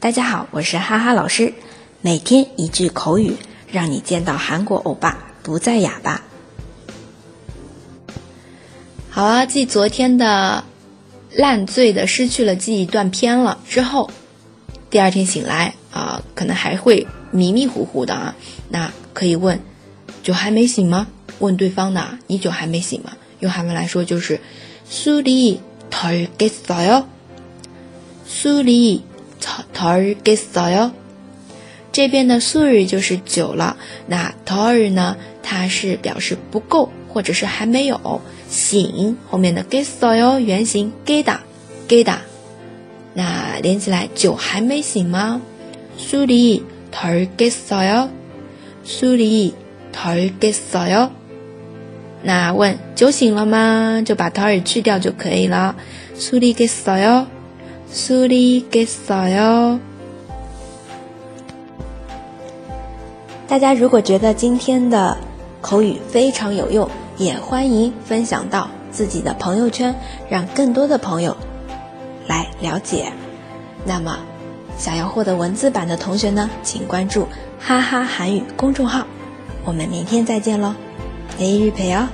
[0.00, 1.52] 大家好，我是哈哈老师。
[2.00, 3.36] 每天一句口语，
[3.70, 6.22] 让你见到韩国欧巴不再哑巴。
[9.10, 10.64] 好了，继昨天的
[11.30, 14.10] 烂醉的失去了记忆断片了之后，
[14.88, 18.34] 第二天醒来啊，可能还会迷迷糊糊的啊。
[18.70, 19.60] 那可以问
[20.22, 21.08] 酒还没醒吗？
[21.40, 23.12] 问对方的你酒还没醒吗？
[23.40, 24.40] 用韩文来说就是。
[25.93, 27.07] 덜겠어 요？
[28.25, 30.91] 술이덜겠어 요？
[31.91, 33.75] 这边的술就是酒了，
[34.07, 35.17] 那덜呢？
[35.41, 39.17] 它是表示不够或者是还没有醒。
[39.27, 40.37] 后面的겠어 요？
[40.39, 42.19] 原形깨다깨 다。
[43.15, 45.41] 那连起来，酒还没醒吗？
[45.97, 48.09] 술이덜겠어 요？
[48.85, 51.11] 술이덜겠어 요？
[52.23, 54.01] 那问酒醒了吗？
[54.05, 55.75] 就把 털去掉就可以了。
[56.15, 57.25] 술이겠어 요？
[57.91, 59.79] 술이겠어 요？
[63.47, 65.17] 大家如果觉得今天的
[65.61, 69.95] 口语非常有用，也欢迎分享到自己的朋友圈，
[70.29, 71.35] 让更多的朋友
[72.27, 73.11] 来了解。
[73.85, 74.19] 那么，
[74.77, 77.25] 想要获得文字版的同学呢，请关注“
[77.59, 79.07] 哈哈韩语”公众号。
[79.63, 80.73] 我们明天再见喽！
[81.39, 82.07] 내일 봬요.